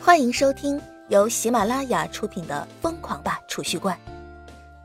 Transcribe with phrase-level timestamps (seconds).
[0.00, 3.98] 欢迎收听由喜马拉雅出品的《疯狂吧储蓄罐》，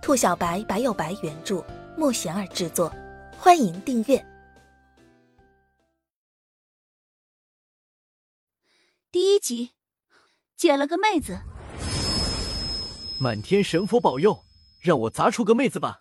[0.02, 1.63] 兔小白白有白原著，
[1.96, 2.94] 莫贤儿制作。
[3.38, 4.26] 欢迎订阅。
[9.12, 9.72] 第一集，
[10.58, 11.40] 捡了个妹子。
[13.20, 14.44] 满天神佛保佑，
[14.82, 15.98] 让我砸出个妹子吧！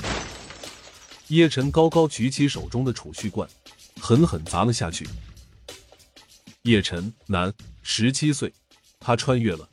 [1.29, 3.49] 叶晨高高举起手中的储蓄罐，
[4.01, 5.07] 狠狠砸了下去。
[6.63, 7.53] 叶晨，男，
[7.83, 8.53] 十七岁。
[9.05, 9.69] 他穿越了，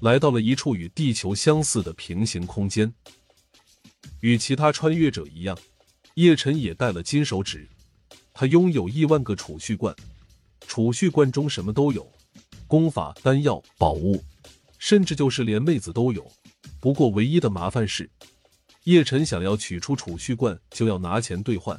[0.00, 2.90] 来到了一处与地球相似的平行空间。
[4.20, 5.56] 与其他穿越者一样，
[6.14, 7.68] 叶晨也带了金手指。
[8.32, 9.94] 他拥有亿万个储蓄罐，
[10.66, 12.10] 储蓄罐中什么都有：
[12.66, 14.24] 功法、丹药、宝物，
[14.78, 16.26] 甚至就是连妹子都有。
[16.80, 18.10] 不过唯一的麻烦是，
[18.84, 21.78] 叶晨想要取出储蓄罐，就要拿钱兑换，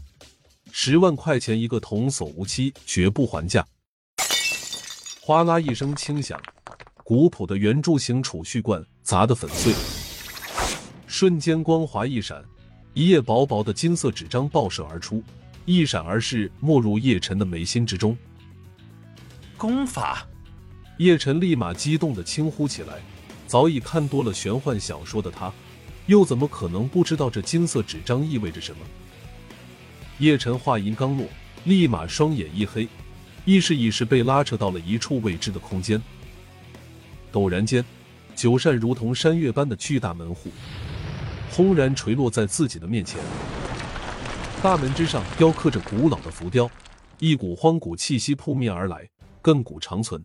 [0.72, 3.66] 十万块钱一个，童叟无欺，绝不还价。
[5.20, 6.40] 哗啦一声轻响。
[7.04, 9.74] 古朴的圆柱形储蓄罐砸得粉碎，
[11.07, 12.44] 瞬间光华一闪，
[12.94, 15.24] 一页薄薄的金色纸张爆射而出，
[15.66, 18.16] 一闪而逝，没入叶晨的眉心之中。
[19.57, 20.27] 功法，
[20.98, 22.99] 叶晨立马激动的轻呼起来。
[23.48, 25.52] 早已看多了玄幻小说的他，
[26.05, 28.79] 又怎么可能不知道这金色纸张意味着什么？
[30.20, 31.27] 叶晨话音刚落，
[31.66, 32.88] 立马双眼一黑，
[33.44, 36.02] 意识已是被拉扯到了一处未知的空间。
[37.32, 37.84] 陡然间，
[38.35, 40.49] 九扇如同山岳般的巨大门户
[41.49, 43.20] 轰然垂落在自己的面前。
[44.62, 46.70] 大门之上雕刻着古老的浮雕，
[47.20, 49.10] 一股荒古气息扑面而来，
[49.41, 50.23] 亘古长存。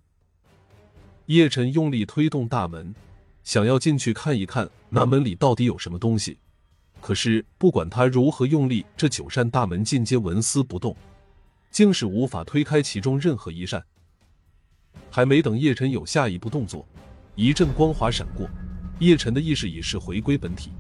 [1.26, 2.94] 叶晨用力推动大门，
[3.42, 6.38] 想要进去看一看那门里到底有什么东西。
[7.00, 10.96] 可是不管他如何用力，这九扇大门尽皆纹丝不动，
[11.70, 13.84] 竟是无法推开其中任何一扇。
[15.17, 16.86] 还没等叶晨有下一步动作，
[17.36, 18.47] 一阵光华闪过，
[18.98, 20.72] 叶晨的意识已是回归本体。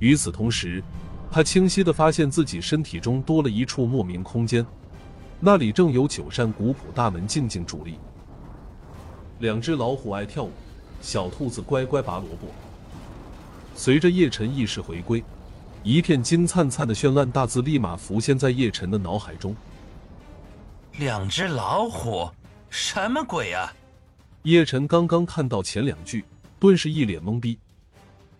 [0.00, 0.82] 与此同时，
[1.30, 4.66] 他清晰的发现自己身体中多了一处莫名空间，
[5.38, 8.00] 那里正有九扇古朴大门静静伫立。
[9.38, 10.50] 两只老虎爱跳舞，
[11.00, 12.48] 小兔子乖乖拔萝卜。
[13.76, 15.22] 随着叶晨意识回归，
[15.84, 19.54] 一片金灿灿的绚烂大字立马浮现在叶晨的脑海中。
[20.98, 22.28] 两只老虎。
[22.76, 23.72] 什么鬼啊！
[24.42, 26.24] 叶晨刚刚看到前两句，
[26.58, 27.56] 顿时一脸懵逼。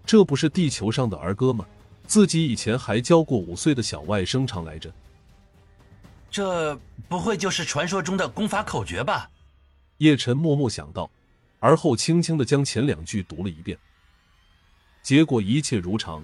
[0.05, 1.65] 这不是地球上的儿歌吗？
[2.09, 4.93] 自己以前还教过五岁的小外甥唱来着。
[6.33, 6.77] 这
[7.09, 9.31] 不会就是传说中的功法口诀吧？
[9.99, 11.09] 叶晨默默想到，
[11.61, 13.79] 而后轻轻的将前两句读了一遍。
[15.01, 16.21] 结果一切如常。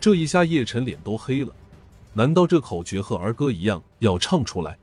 [0.00, 1.54] 这一下，叶晨脸都黑了。
[2.14, 4.78] 难道这口诀和儿歌一样要唱出来？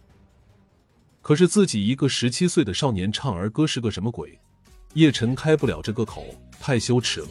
[1.30, 4.40] 可是自己一个十七岁的少年唱儿歌是个什么鬼？
[4.96, 6.26] 叶晨开不了这个口，
[6.60, 7.28] 太羞耻了。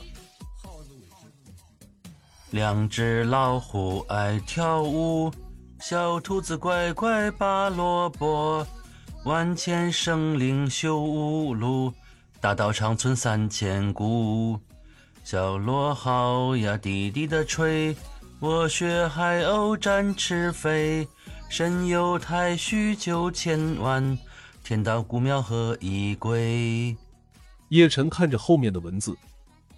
[2.50, 5.32] 两只老虎爱跳舞，
[5.80, 8.64] 小兔子乖乖拔萝卜。
[9.24, 11.92] 万千生灵修五路，
[12.40, 14.60] 大道长存三千古。
[15.24, 17.96] 小螺号呀滴滴的吹，
[18.38, 21.08] 我学海鸥展翅飞。
[21.48, 24.16] 身有太虚九千万，
[24.62, 26.94] 天道古庙何以归？
[27.70, 29.16] 叶晨看着后面的文字，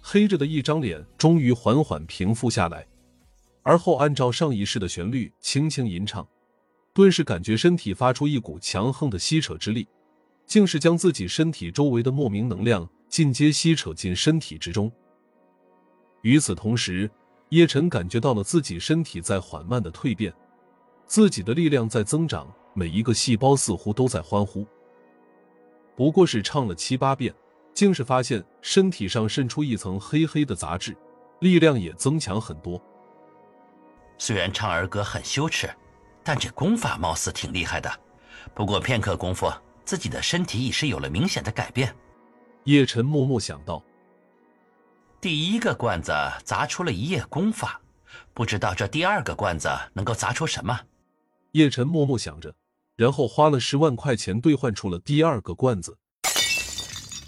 [0.01, 2.85] 黑着的一张脸终于缓缓平复下来，
[3.63, 6.27] 而后按照上一世的旋律轻轻吟唱，
[6.93, 9.87] 顿时感觉身体发出一股强横的吸扯之力，
[10.45, 14.91] 竟是将自己身体周围的莫名能量尽皆吸扯进身体之中。
[16.21, 17.09] 与此同时，
[17.49, 20.33] 叶晨感觉到了自己身体在缓慢的蜕变。
[21.11, 24.65] 自己的力量在增长，每一个细胞似乎都在欢呼。
[25.93, 27.35] 不过是唱了七八遍，
[27.73, 30.95] 竟是发现身体上渗出一层黑黑的杂质，
[31.41, 32.81] 力量也增强很多。
[34.17, 35.69] 虽然唱儿歌很羞耻，
[36.23, 37.91] 但这功法貌似挺厉害的。
[38.53, 39.51] 不过片刻功夫，
[39.83, 41.93] 自己的身体已是有了明显的改变。
[42.63, 43.83] 叶晨默默想到，
[45.19, 46.13] 第一个罐子
[46.45, 47.81] 砸出了一夜功法，
[48.33, 50.79] 不知道这第二个罐子能够砸出什么。
[51.53, 52.55] 叶晨默默想着，
[52.95, 55.97] 然后花了十万块钱兑换出了第二个罐子。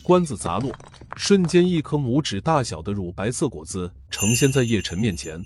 [0.01, 0.73] 罐子砸落，
[1.17, 5.43] 瞬间一颗拇指大小的乳白色果子呈现在叶晨面前。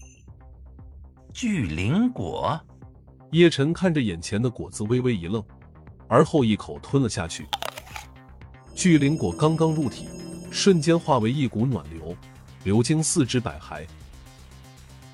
[1.33, 2.59] 巨灵果。
[3.31, 5.43] 叶晨看着眼前的果子，微微一愣，
[6.07, 7.47] 而后一口吞了下去。
[8.75, 10.07] 巨灵果刚刚入体，
[10.51, 12.15] 瞬间化为一股暖流，
[12.63, 13.87] 流经四肢百骸。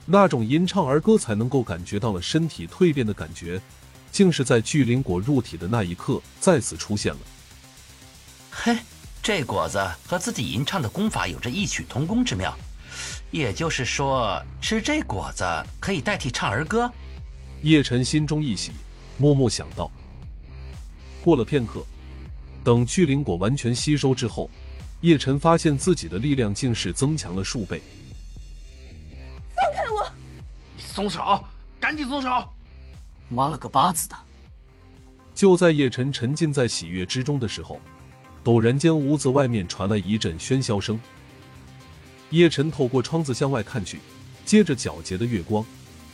[0.05, 3.61] 那种吟唱儿歌才能够感觉到了身体蜕变的感觉，
[4.11, 7.19] 竟是在巨灵果入体的那一刻再次出现了。
[8.51, 8.77] 嘿，
[9.21, 12.53] 这果子和自己吟唱的功法有着异曲同工之妙，
[13.31, 15.43] 也就是说，吃这果子
[15.79, 16.91] 可以代替唱儿歌。
[17.61, 18.71] 叶晨心中一喜，
[19.17, 19.89] 默默想到。
[21.23, 21.81] 过了片刻，
[22.61, 24.49] 等巨灵果完全吸收之后，
[24.99, 27.81] 叶晨发现自己的力量竟是增强了数倍。
[29.91, 30.11] 我！
[30.77, 31.43] 松手！
[31.79, 32.29] 赶紧松手！
[33.29, 34.15] 妈了个巴子的！
[35.33, 37.79] 就在叶晨沉浸在喜悦之中的时候，
[38.43, 40.99] 陡然间屋子外面传来一阵喧嚣声。
[42.29, 43.99] 叶晨透过窗子向外看去，
[44.45, 45.65] 借着皎洁的月光，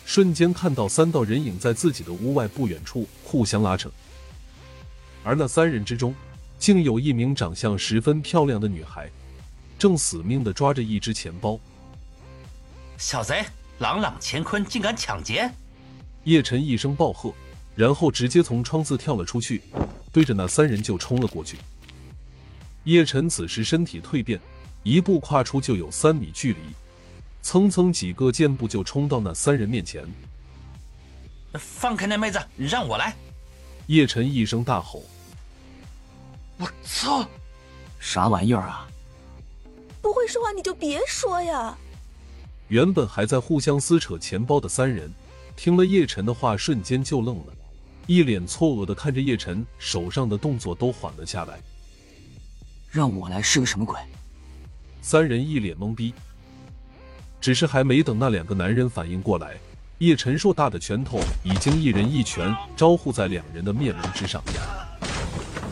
[0.06, 3.92] 瞬间看到三道人影在自己的屋外不远处互相拉扯。
[5.24, 6.16] 而那三人之中，
[6.58, 9.10] 竟有一名长相十分漂亮的女孩，
[9.78, 11.60] 正死命的抓着一只钱包。
[12.98, 13.46] 小贼，
[13.80, 15.50] 朗朗乾坤，竟敢抢劫！
[16.26, 17.34] 叶晨一声暴喝，
[17.76, 19.62] 然后直接从窗子跳了出去，
[20.12, 21.58] 对着那三人就冲了过去。
[22.84, 24.40] 叶晨此时身体蜕变，
[24.84, 26.60] 一步跨出就有三米距离，
[27.42, 30.06] 蹭蹭几个箭步就冲到那三人面前。
[31.54, 33.16] 放开那妹子，让我来！
[33.88, 35.04] 叶晨一声大吼
[36.60, 37.26] ：“我操！
[37.98, 38.88] 啥玩意儿啊！
[40.02, 41.78] 不会说话你就别说呀！”
[42.70, 45.12] 原本还在互相撕扯钱包的三人，
[45.56, 47.54] 听了叶晨的话，瞬间就愣了，
[48.06, 51.60] 一脸错愕的看着叶晨，手上的动作都缓了下来。
[52.92, 54.00] 让我来是个什么鬼？
[55.02, 56.14] 三人一脸懵逼。
[57.42, 59.56] 只是还没等那两个男人反应过来，
[59.98, 64.44] 叶晨硕大的拳头已经一人一拳招呼在两人的面门之上。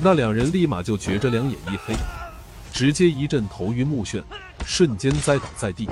[0.02, 1.94] 那两人立马就觉着两眼一黑，
[2.74, 4.24] 直接一阵头晕目眩，
[4.66, 5.88] 瞬间栽倒在地。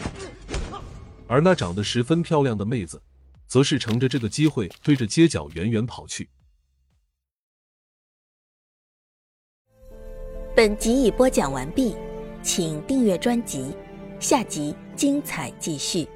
[1.28, 3.02] 而那长得十分漂亮的妹子，
[3.48, 6.30] 则是乘着这个机会对着街角远远跑去。
[10.56, 11.96] 本集已播讲完毕，
[12.42, 13.76] 请订阅专辑，
[14.20, 16.08] 下集精彩继续。